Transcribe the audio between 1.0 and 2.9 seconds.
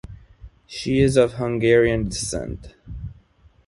of Hungarian descent.